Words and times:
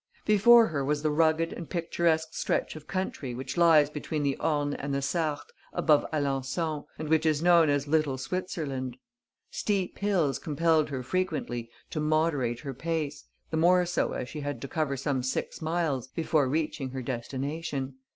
Before 0.25 0.65
her 0.69 0.83
was 0.83 1.03
the 1.03 1.11
rugged 1.11 1.53
and 1.53 1.69
picturesque 1.69 2.33
stretch 2.33 2.75
of 2.75 2.87
country 2.87 3.35
which 3.35 3.55
lies 3.55 3.87
between 3.91 4.23
the 4.23 4.35
Orne 4.37 4.73
and 4.73 4.95
the 4.95 5.01
Sarthe, 5.03 5.51
above 5.73 6.07
Alençon, 6.11 6.87
and 6.97 7.07
which 7.07 7.23
is 7.23 7.43
known 7.43 7.69
as 7.69 7.85
Little 7.87 8.17
Switzerland. 8.17 8.97
Steep 9.51 9.99
hills 9.99 10.39
compelled 10.39 10.89
her 10.89 11.03
frequently 11.03 11.69
to 11.91 11.99
moderate 11.99 12.61
her 12.61 12.73
pace, 12.73 13.25
the 13.51 13.57
more 13.57 13.85
so 13.85 14.13
as 14.13 14.27
she 14.27 14.39
had 14.39 14.59
to 14.61 14.67
cover 14.67 14.97
some 14.97 15.21
six 15.21 15.61
miles 15.61 16.07
before 16.07 16.49
reaching 16.49 16.89
her 16.89 17.03
destination. 17.03 17.93